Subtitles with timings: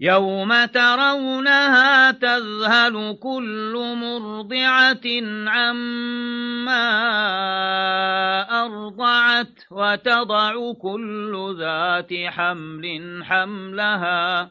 [0.00, 5.06] يوم ترونها تذهل كل مرضعة
[5.46, 6.86] عما
[8.64, 14.50] أرضعت وتضع كل ذات حمل حملها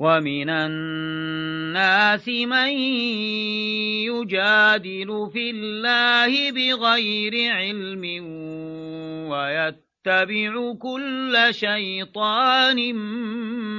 [0.00, 2.72] ومن الناس من
[4.08, 8.04] يجادل في الله بغير علم
[9.30, 12.94] ويتبع كل شيطان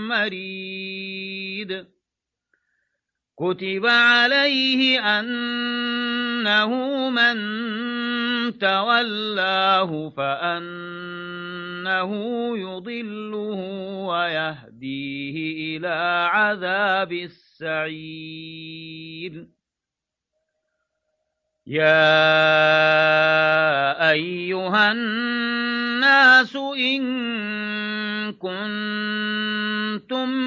[0.08, 1.86] مريد.
[3.40, 6.70] كتب عليه أنه
[7.10, 7.38] من
[8.60, 11.41] تولاه فأنه
[12.58, 13.60] يضله
[14.08, 17.12] ويهديه إلى عذاب
[17.62, 18.82] السعير
[21.68, 22.12] يا
[24.12, 27.02] أيها الناس إن
[28.34, 29.52] كنتم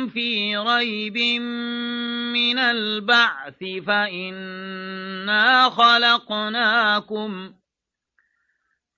[0.08, 1.18] في ريب
[2.32, 7.52] من البعث فإنا خلقناكم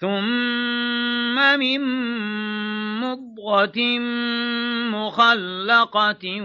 [0.00, 1.80] ثم من
[3.00, 3.98] مضغة
[4.90, 6.42] مخلقة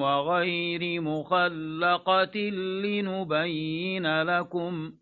[0.00, 2.38] وغير مخلقة
[2.84, 4.92] لنبين لكم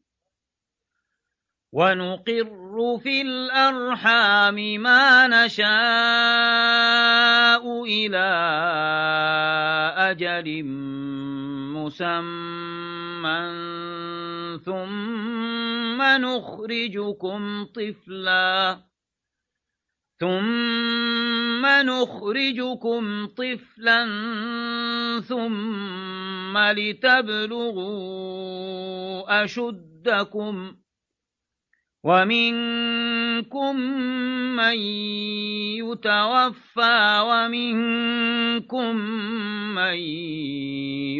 [1.72, 5.72] ونقر في الأرحام ما نشاء
[7.84, 8.28] إلى
[9.96, 10.64] أجل
[11.82, 13.42] مسمى
[14.64, 18.78] ثم نخرجكم طفلا
[20.20, 24.00] ثم نخرجكم طفلا
[25.20, 27.82] ثم لتبلغوا
[29.44, 30.76] أشدكم
[32.04, 33.76] ومنكم
[34.56, 34.78] من
[35.78, 38.96] يتوفى ومنكم
[39.74, 39.98] من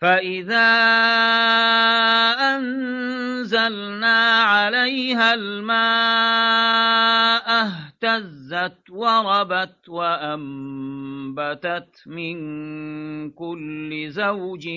[0.00, 0.70] فإذا
[2.56, 5.80] أنزلنا عليها الماء
[7.62, 11.22] اهتزت وربت وأنبتت
[12.06, 14.68] من كل زوج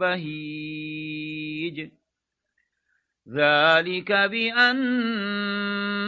[0.00, 1.90] بهيج
[3.28, 4.82] ذلك بأن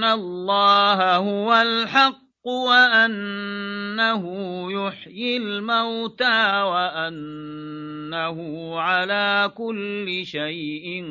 [0.05, 4.23] الله هو الحق وأنه
[4.73, 8.39] يحيي الموتى وأنه
[8.81, 11.05] على كل شيء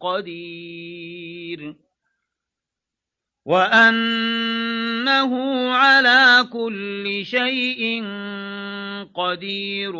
[0.00, 1.74] قدير.
[3.44, 5.34] وأنه
[5.70, 8.04] على كل شيء
[9.14, 9.96] قدير.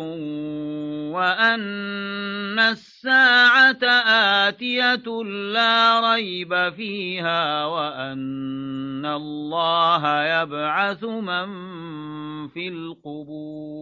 [1.11, 3.83] وأن الساعة
[4.47, 11.47] آتية لا ريب فيها وأن الله يبعث من
[12.47, 13.81] في القبور.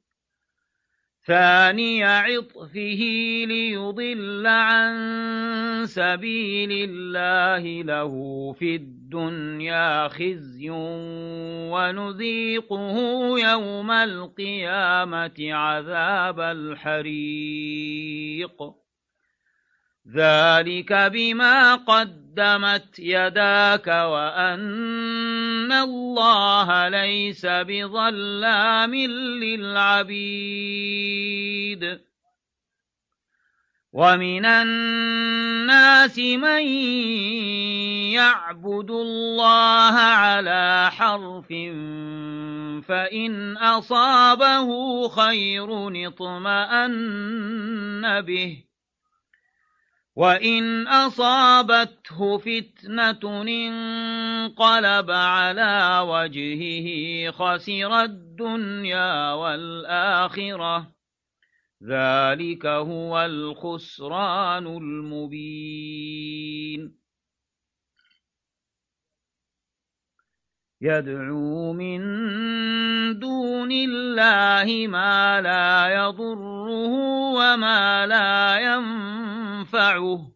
[1.31, 3.01] ثاني عطفه
[3.47, 8.13] ليضل عن سبيل الله له
[8.53, 10.69] في الدنيا خزي
[11.71, 12.95] ونذيقه
[13.39, 17.61] يوم القيامة عذاب الحريق.
[20.07, 28.95] ذلك بما قدمت يداك وأن الله ليس بظلام
[29.43, 30.81] للعبيد
[33.93, 36.61] ومن الناس من
[38.11, 41.47] يعبد الله على حرف
[42.87, 45.67] فإن أصابه خير
[46.07, 47.01] اطمأن
[48.21, 48.70] به
[50.21, 56.87] وإن أصابته فتنة انقلب على وجهه
[57.31, 60.87] خسر الدنيا والآخرة
[61.83, 66.21] ذلك هو الخسران المبين
[70.81, 71.99] يدعو من
[73.19, 76.93] دون الله ما لا يضره
[77.37, 80.31] وما لا ينفعه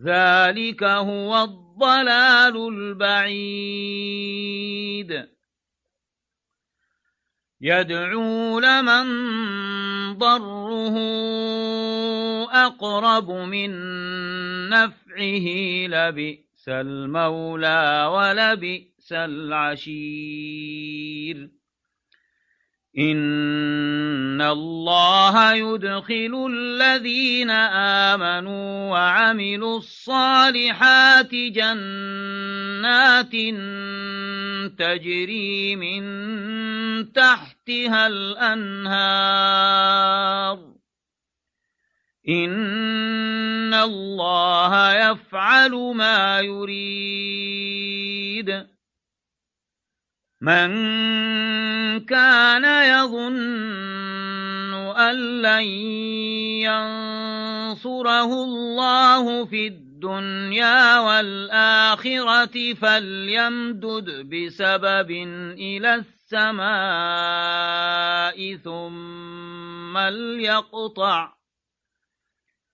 [0.00, 4.04] ذلك هو الضلال البعيد
[7.60, 9.04] يدعو لمن
[10.18, 10.98] ضره
[12.66, 13.70] أقرب من
[14.68, 15.46] نفعه
[16.64, 20.38] لبئس المولى ولبئس بئس العشير.
[22.98, 27.50] إن الله يدخل الذين
[28.10, 33.32] آمنوا وعملوا الصالحات جنات
[34.78, 36.02] تجري من
[37.12, 39.14] تحتها الأنهار.
[42.28, 47.84] إن الله يفعل ما يريد
[50.40, 50.70] من
[52.00, 55.64] كان يظن أن لن
[57.72, 65.10] ينصره الله في الدنيا والآخرة فليمدد بسبب
[65.58, 66.66] إلى السماء
[68.56, 71.32] ثم ليقطع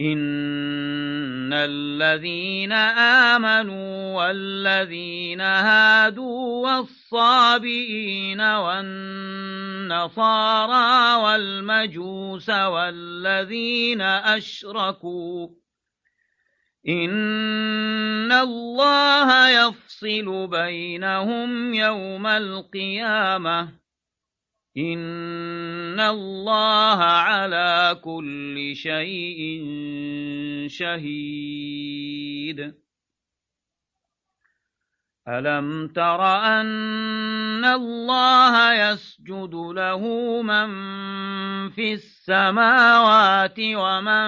[0.00, 2.72] إن الذين
[3.32, 9.92] آمنوا والذين هادوا والصابئين والنصارى
[11.22, 15.48] والمجوس والذين أشركوا
[16.88, 23.83] إن الله يفصل بينهم يوم القيامة
[24.76, 29.64] إن الله على كل شيء
[30.68, 32.74] شهيد.
[35.28, 40.02] ألم تر أن الله يسجد له
[40.42, 40.70] من
[41.70, 44.26] في السماوات ومن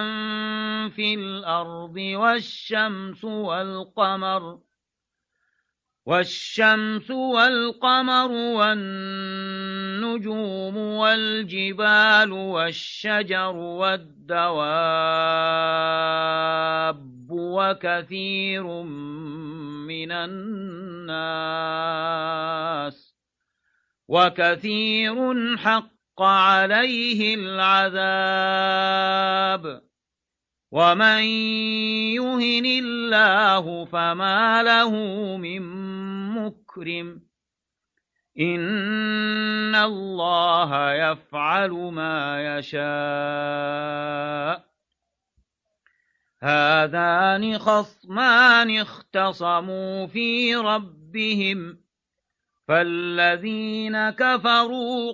[0.89, 4.59] في الأرض والشمس والقمر
[6.07, 9.17] والشمس والقمر والنجوم
[10.77, 14.57] والجبال والشجر والدواب
[17.29, 18.63] وكثير
[19.83, 21.07] من الناس
[24.07, 28.67] وكثير حق عليه العذاب
[30.71, 31.23] ومن
[32.13, 34.91] يهن الله فما له
[35.37, 35.61] من
[36.35, 37.21] مكرم
[38.39, 43.97] إن الله يفعل ما يشاء
[46.41, 51.77] هذان خصمان اختصموا في ربهم
[52.67, 55.13] فالذين كفروا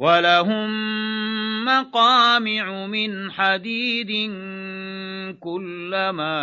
[0.00, 0.70] ولهم
[1.64, 4.32] مقامع من حديد
[5.40, 6.40] كلما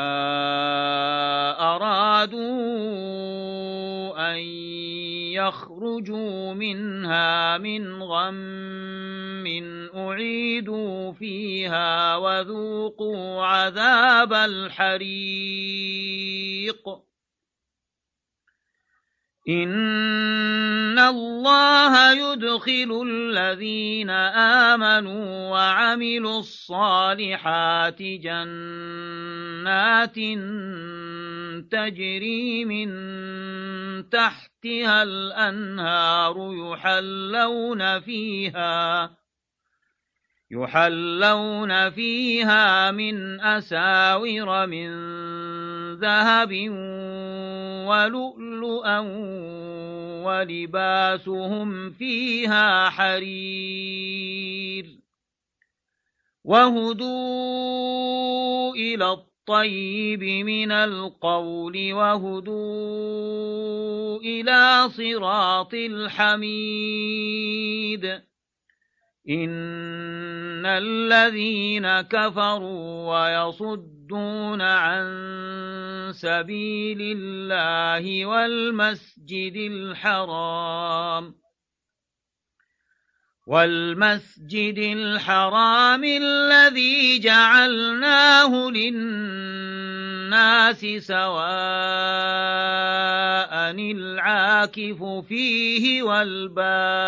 [1.76, 2.44] أرادوا
[4.32, 4.38] أن
[5.34, 9.48] يخرجوا منها من غم
[9.96, 14.88] أعيدوا فيها وذوقوا عذاب الحريق
[19.50, 24.10] إن الله يدخل الذين
[24.70, 29.06] آمنوا وعملوا الصالحات جنات
[31.72, 32.90] تجري من
[34.10, 39.12] تحتها الأنهار يحلون فيها
[40.52, 44.90] يحلون فيها من أساور من
[45.96, 46.52] ذهب
[47.88, 49.00] ولؤلؤا
[50.26, 54.86] ولباسهم فيها حرير
[56.44, 57.88] وهدوا
[58.76, 63.38] إلى الطيب من القول وهدوا
[64.20, 67.18] إلى صراط الحميد
[69.30, 75.08] إن الذين كفروا ويصدون عن
[76.14, 81.36] سبيل الله والمسجد الحرام
[83.48, 90.06] والمسجد الحرام الذي جعلناه للناس
[91.00, 91.28] سواء
[93.92, 97.08] العاكف فيه والباد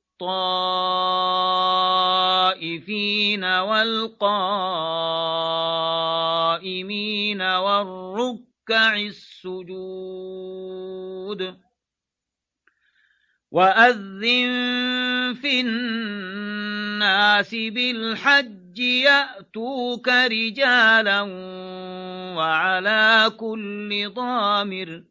[2.51, 4.21] الطائفين والقائمين
[7.41, 10.11] والركع السجود
[13.51, 14.31] وأذن
[15.41, 21.21] في الناس بالحج يأتوك رجالا
[22.37, 25.10] وعلى كل ضامر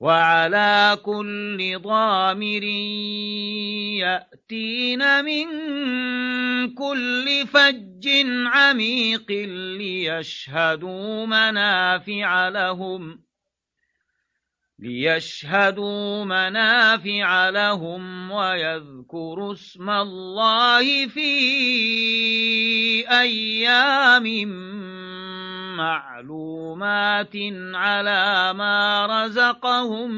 [0.00, 2.62] وعلى كل ضامر
[4.04, 5.46] يأتين من
[6.74, 8.08] كل فج
[8.46, 9.30] عميق
[9.78, 13.26] ليشهدوا منافع لهم
[14.78, 21.30] ليشهدوا منافع لهم ويذكروا اسم الله في
[23.10, 24.26] أيام
[26.74, 27.36] معلومات
[27.74, 30.10] على ما رزقهم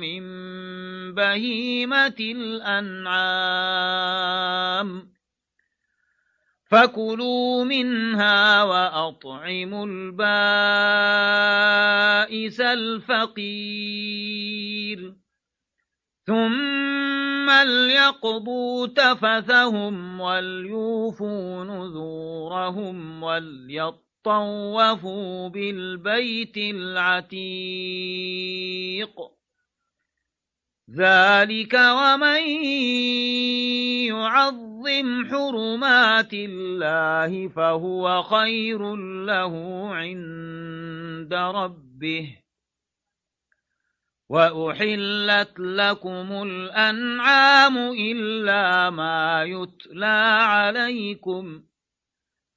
[0.00, 0.22] من
[1.14, 3.20] بهيمة الأنعام.
[6.70, 10.20] فكلوا منها وأطعموا البائس
[12.60, 14.00] الفقير.
[16.26, 27.40] ثم ليقضوا تفثهم وليوفوا نذورهم وليطلقوا طوفوا بالبيت العتيق.
[30.96, 32.42] ذلك ومن
[34.06, 39.54] يعظم حرمات الله فهو خير له
[39.94, 42.40] عند ربه.
[44.30, 51.62] وأحلت لكم الأنعام إلا ما يتلى عليكم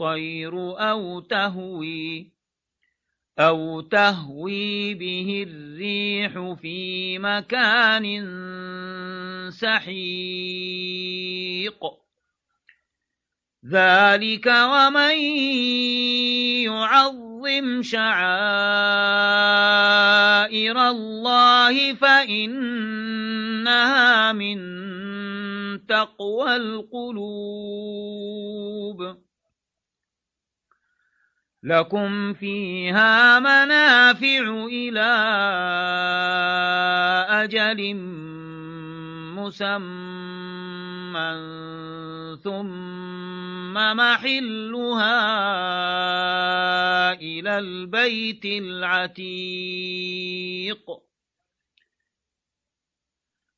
[0.00, 0.52] الطير
[0.90, 2.32] أو تهوي
[3.38, 8.04] أو تهوي به الريح في مكان
[9.50, 10.76] سحيق.
[13.66, 15.18] ذلك ومن
[16.68, 18.36] يعظم شعائر
[20.88, 22.92] الله فإنها
[24.32, 24.58] من
[25.86, 27.86] تقوى القلوب.
[31.66, 35.12] لكم فيها منافع إلى
[37.30, 37.94] أجل
[39.34, 39.96] مسمى
[42.44, 45.12] ثم محلها
[47.12, 49.46] إلى البيت العتيق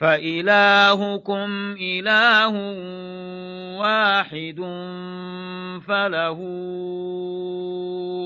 [0.00, 2.54] فإلهكم إله
[3.78, 4.60] واحد
[5.88, 6.40] فله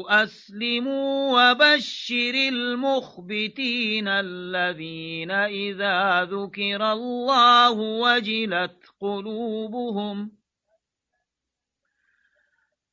[0.09, 10.31] أسلموا وبشر المخبتين الذين إذا ذكر الله وجلت قلوبهم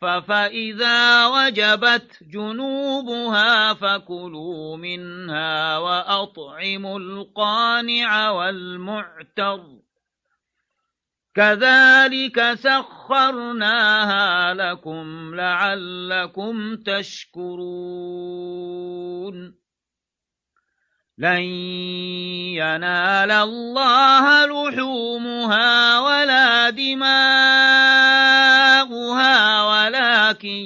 [0.00, 9.64] فإذا وجبت جنوبها فكلوا منها وأطعموا القانع والمعتر
[11.34, 18.18] كذلك سخرناها لكم لعلكم تشكرون
[21.18, 21.42] لن
[22.54, 27.08] ينال الله لحومها ولا دماؤها
[30.38, 30.64] ولكن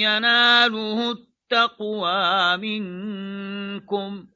[0.00, 4.26] يناله التقوى منكم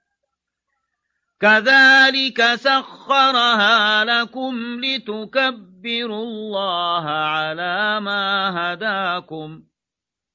[1.41, 9.63] كذلك سخرها لكم لتكبروا الله على ما هداكم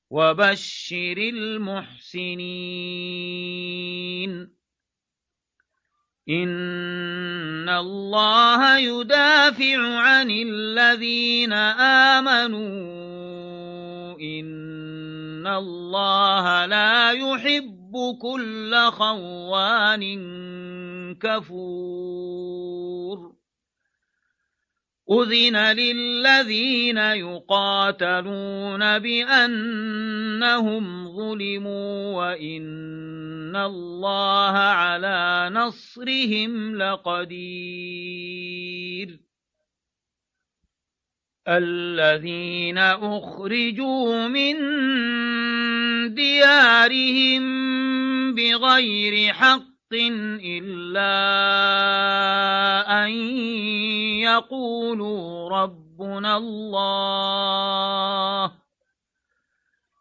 [0.10, 2.56] وبشر المحسنين
[6.30, 11.54] إن الله يدافع عن الذين
[12.14, 13.06] آمنوا
[14.22, 20.04] إن الله لا يحب كل خوان
[21.20, 22.56] كفور
[25.12, 27.80] أذن للذين يقاتلون
[29.00, 30.84] بأنهم
[31.16, 38.26] ظلموا وإن الله على نصرهم لقدير
[41.48, 44.56] الذين أخرجوا من
[46.14, 47.46] ديارهم
[48.36, 49.62] بغير حق
[49.94, 51.14] إلا
[53.06, 53.10] أن
[54.20, 57.06] يقولوا ربنا الله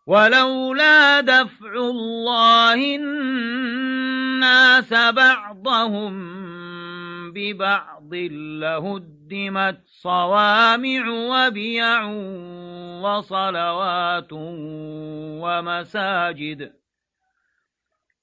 [0.06, 6.14] ولولا دفع الله الناس بعضهم
[7.32, 12.04] ببعض لهدمت صوامع وبيع
[13.02, 14.28] وصلوات
[15.42, 16.72] ومساجد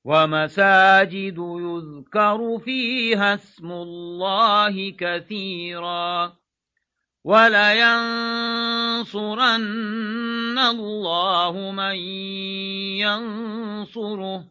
[0.03, 6.33] ومساجد يذكر فيها اسم الله كثيرا
[7.23, 7.81] ولينصرن
[10.59, 11.95] الله من
[13.05, 14.50] ينصره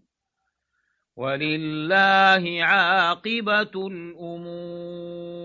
[1.15, 5.41] ولله عاقبة الأمور.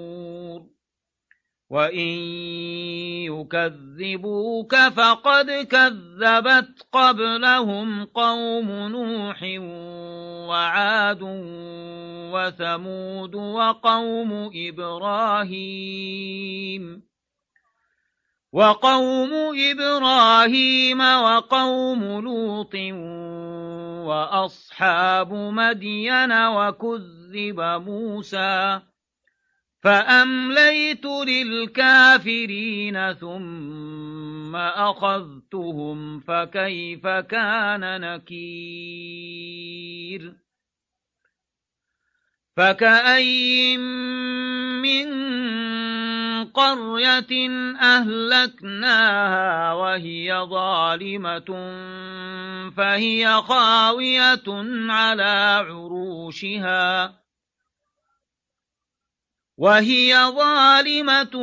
[1.70, 2.09] وإن
[3.26, 9.42] يكذبوك فقد كذبت قبلهم قوم نوح
[10.48, 11.22] وعاد
[12.33, 15.96] وثمود وقوم إبراهيم.
[18.52, 19.33] وقوم
[19.70, 22.74] إبراهيم وقوم لوط
[24.06, 28.80] وأصحاب مدين وكذب موسى
[29.82, 39.86] فأمليت للكافرين ثم أخذتهم فكيف كان نكير
[42.56, 43.76] فكأي
[44.82, 45.06] من
[46.54, 47.48] قرية
[47.80, 51.50] أهلكناها وهي ظالمة
[52.76, 54.48] فهي خاوية
[54.92, 57.14] على عروشها.
[59.59, 61.37] وهي ظالمة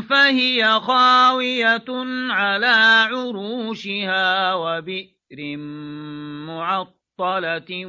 [0.00, 1.84] فهي خاوية
[2.30, 2.66] على
[3.10, 5.56] عروشها وبئر
[6.46, 7.86] معطلة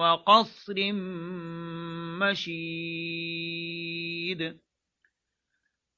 [0.00, 0.92] وقصر
[2.20, 3.46] مشيد.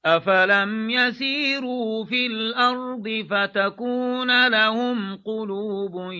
[0.05, 6.11] أفلم يسيروا في الأرض فتكون لهم قلوب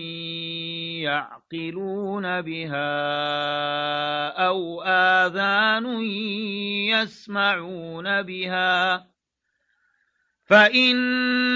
[1.02, 2.88] يعقلون بها
[4.46, 6.00] أو آذان
[6.90, 9.06] يسمعون بها
[10.50, 11.46] فإنها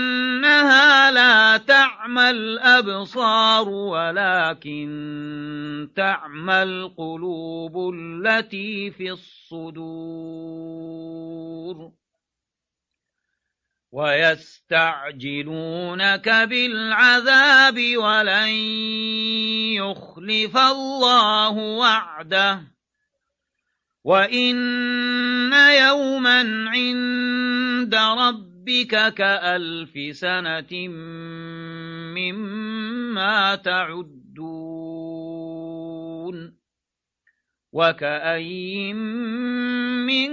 [1.11, 4.89] لا تعمى الأبصار ولكن
[5.97, 10.65] تعمى القلوب التي في الصدور
[13.95, 18.49] ويستعجلونك بالعذاب ولن
[19.79, 22.61] يخلف الله وعده.
[24.05, 30.89] وإن يوما عند ربك كألف سنة
[32.19, 34.74] مما تعدون.
[37.75, 38.93] وكأي
[40.07, 40.31] من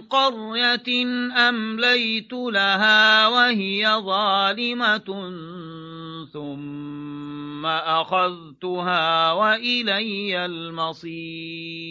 [0.00, 0.88] قرية
[1.48, 5.30] أمليت لها وهي ظالمة
[6.32, 11.82] ثم أخذتها وإلي المصير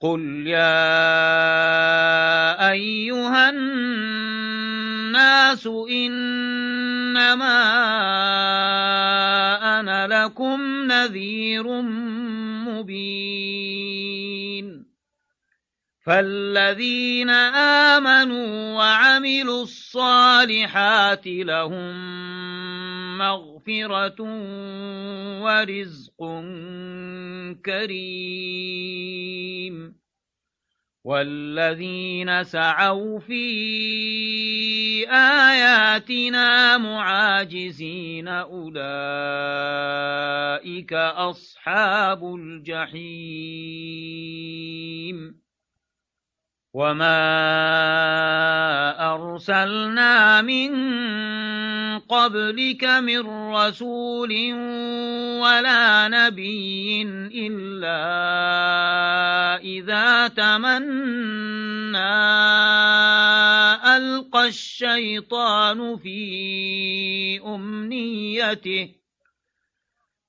[0.00, 1.10] قل يا
[2.70, 4.46] أيها الناس
[5.90, 7.66] إنما
[9.88, 11.82] أنا لكم نذير
[12.66, 13.66] مبين.
[16.06, 21.94] فالذين آمنوا وعملوا الصالحات لهم
[23.18, 24.22] مغفرة
[25.42, 26.18] ورزق
[27.64, 28.86] كريم.
[31.06, 33.46] والذين سعوا في
[35.10, 38.72] آياتنا معاجزين أولئك
[40.92, 43.06] أصحاب الجحيم
[46.76, 47.24] وما
[49.14, 50.70] أرسلنا من
[52.04, 53.20] قبلك من
[53.56, 54.32] رسول
[55.40, 58.02] ولا نبي إلا
[59.64, 61.98] إذا تمنى
[63.96, 69.05] ألقى الشيطان في أمنيته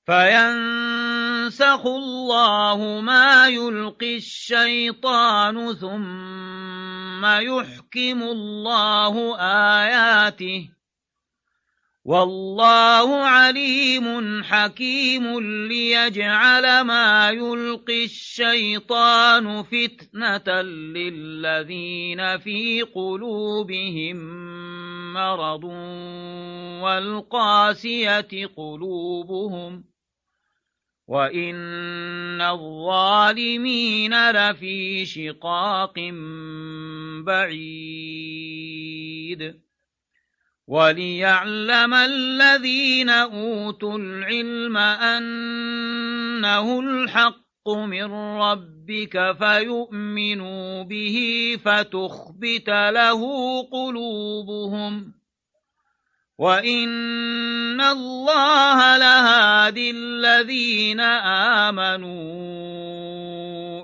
[0.08, 9.36] فينسخ الله ما يلقي الشيطان ثم يحكم الله
[9.80, 10.70] آياته
[12.04, 24.16] والله عليم حكيم ليجعل ما يلقي الشيطان فتنة للذين في قلوبهم
[25.12, 25.64] مرض
[26.82, 29.84] والقاسية قلوبهم
[31.08, 35.94] وإن الظالمين لفي شقاق
[37.24, 38.78] بعيد
[40.66, 51.18] وليعلم الذين أوتوا العلم أنه الحق من ربك فيؤمنوا به
[51.64, 53.22] فتخبت له
[53.62, 55.17] قلوبهم
[56.38, 61.00] وإن الله لهادي الذين
[61.70, 62.18] آمنوا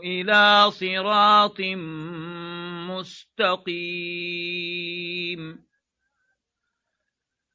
[0.04, 1.60] إلى صراط
[3.34, 4.44] مستقيم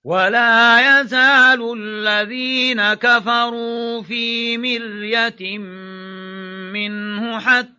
[0.04, 5.58] ولا يزال الذين كفروا في مرية
[6.74, 7.79] منه حتى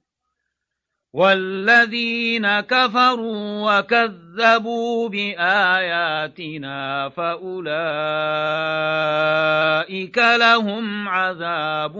[1.13, 7.77] والذين كفروا وكذبوا بآياتنا فأولئك
[10.17, 11.97] لهم عذاب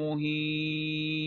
[0.00, 1.26] مهين.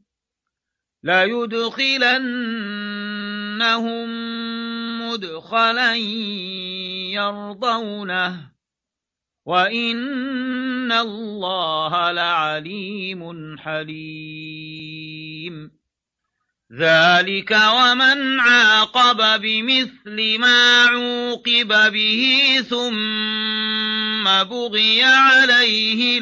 [1.03, 2.31] ليدخلنهم
[5.01, 5.95] مدخلا
[7.15, 8.51] يرضونه
[9.45, 14.91] وإن الله لعليم حليم
[16.79, 26.19] ذلك ومن عاقب بمثل ما عوقب به ثم بغي عليه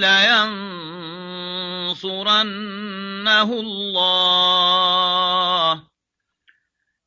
[1.89, 5.73] لينصرنه الله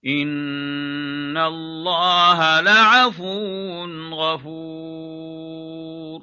[0.06, 6.22] إن الله لعفو غفور.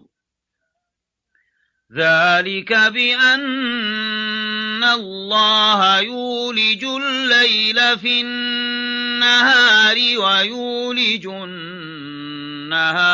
[1.96, 13.10] ذلك بأن الله يولج الليل في النهار ويولج النهار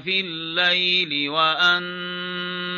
[0.00, 2.09] في الليل وأن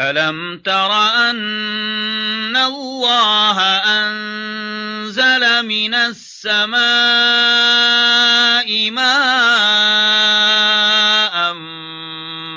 [0.00, 0.92] ألم تر
[1.30, 3.60] أن الله
[3.98, 6.78] أنزل من السماء
[8.90, 9.88] ماء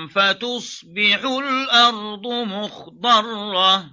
[0.08, 3.86] فتصبح الأرض مخضرة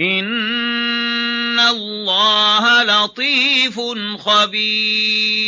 [0.00, 3.80] إن الله لطيف
[4.18, 5.42] خبير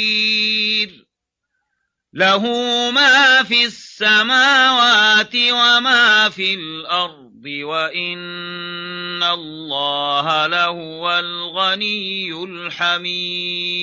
[2.14, 2.42] له
[2.90, 13.74] ما في السماوات وما في الأرض وإن الله لهو الغني الحميد.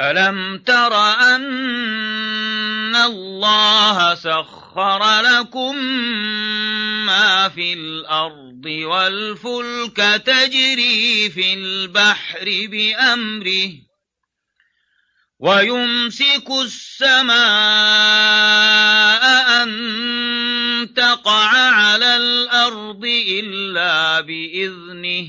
[0.00, 0.94] ألم تر
[1.34, 5.76] أن الله سخر لكم
[7.06, 9.96] ما في الأرض والفلك
[10.26, 13.89] تجري في البحر بأمره؟
[15.40, 17.34] ويمسك السماء
[19.62, 19.70] أن
[20.94, 25.28] تقع على الأرض إلا بإذنه.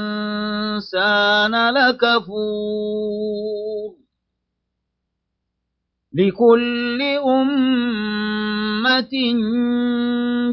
[1.74, 3.26] لكفور.
[6.14, 7.55] لكل أمة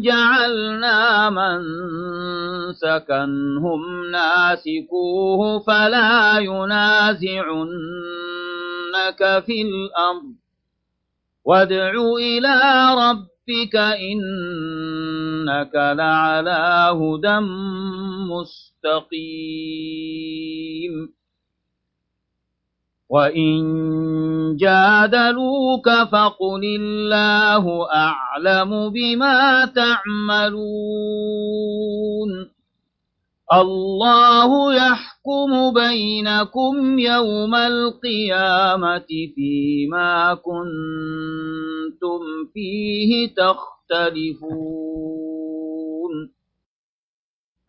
[0.00, 1.60] جعلنا من
[2.72, 7.82] سكنهم ناسكوه فلا ينازعنك
[9.46, 10.32] في الأمر
[11.44, 12.60] وادع إلى
[12.94, 17.38] ربك إنك لعلى هدى
[18.30, 19.62] مستقيم.
[23.12, 30.62] وإن جادلوك فقل الله أعلم بما تعملون
[33.52, 42.20] الله يحكم بينكم يوم القيامة فيما كنتم
[42.54, 44.92] فيه تختلفون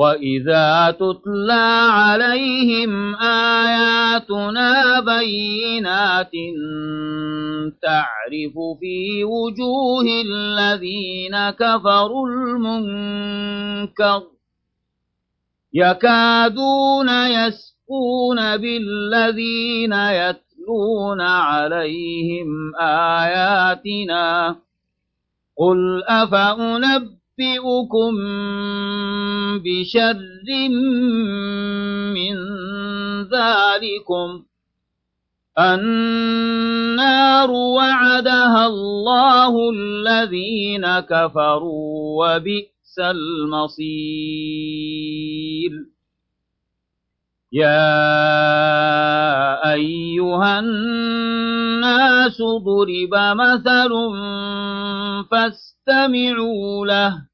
[0.00, 6.32] وإذا تتلى عليهم آياتنا بينات
[7.82, 14.22] تعرف في وجوه الذين كفروا المنكر
[15.72, 24.56] يكادون يَسْتَهْزِئُونَ بِالَّذِينَ يَتْلُونَ عَلَيْهِمْ آيَاتِنَا
[25.58, 27.19] قُلْ أَفَأُنَبِّئُكُم
[29.58, 30.68] بِشَرٍّ
[32.14, 32.36] مِّن
[33.22, 34.42] ذَلِكُمْ.
[35.58, 44.40] النار وعدها الله الذين كفروا وبئس المصير.
[47.52, 48.12] يا
[49.72, 53.90] أيها الناس ضرب مثل
[55.30, 57.29] فاستمعوا له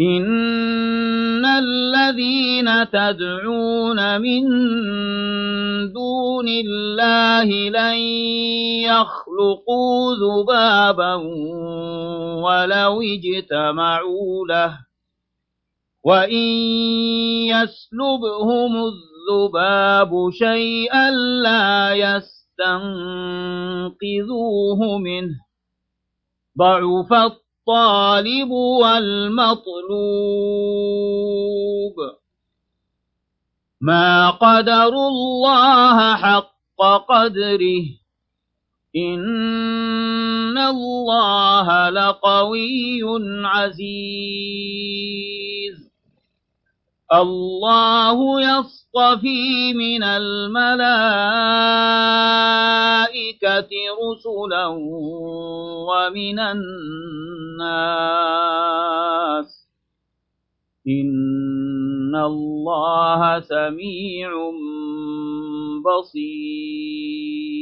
[0.00, 4.42] إن الذين تدعون من
[5.92, 7.98] دون الله لن
[8.88, 11.14] يخلقوا ذبابا
[12.44, 14.78] ولو اجتمعوا له
[16.04, 16.48] وإن
[17.52, 21.10] يسلبهم الذباب شيئا
[21.44, 22.38] لا يستنقذوه
[24.98, 25.34] منه
[26.58, 27.12] ضعف
[27.60, 29.60] الطالب والمطلوب.
[33.80, 36.56] ما قدروا الله حق
[37.08, 37.84] قدره.
[38.96, 43.00] إن الله لقوي
[43.44, 43.80] عزيز.
[47.12, 50.80] الله يصطفي من الملائكة
[54.02, 54.66] رسلا
[55.90, 56.70] ومن الناس.
[60.88, 64.30] إن الله سميع
[65.84, 67.59] بصير.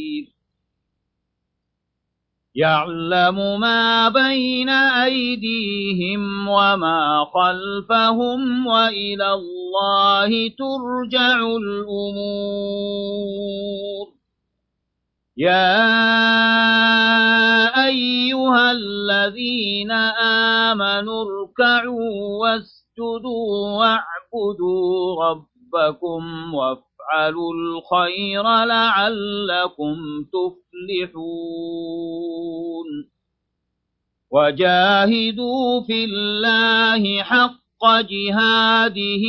[2.59, 12.79] يعلم ما بين أيديهم وما خلفهم وإلى الله ترجع الأمور.
[15.37, 15.87] يا
[17.87, 19.91] أيها الذين
[20.71, 22.11] آمنوا اركعوا
[22.43, 29.97] واسجدوا واعبدوا ربكم وافعلوا وافعلوا الخير لعلكم
[30.33, 31.29] تفلحون.
[34.31, 39.25] وجاهدوا في الله حق جهاده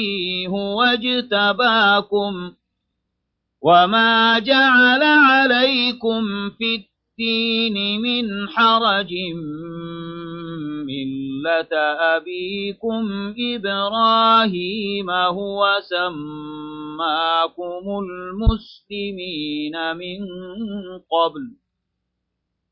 [0.48, 2.52] هو اجتباكم.
[3.62, 6.89] وما جعل عليكم في
[7.20, 9.12] الدين من حرج
[10.88, 11.74] ملة
[12.16, 20.20] أبيكم إبراهيم هو سماكم المسلمين من
[21.12, 21.44] قبل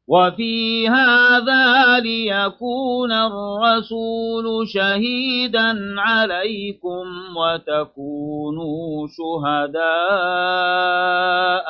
[0.08, 7.06] وفي هذا ليكون الرسول شهيدا عليكم
[7.38, 9.82] وتكونوا شهداء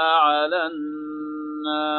[0.01, 1.97] على الناس.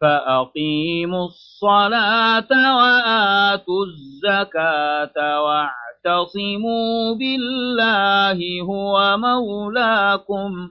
[0.00, 10.70] فأقيموا الصلاة وآتوا الزكاة واعتصموا بالله هو مولاكم.